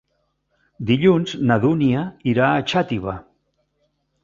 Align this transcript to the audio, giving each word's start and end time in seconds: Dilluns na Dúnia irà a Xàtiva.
Dilluns 0.91 1.35
na 1.51 1.59
Dúnia 1.67 2.07
irà 2.33 2.49
a 2.55 2.67
Xàtiva. 2.73 3.17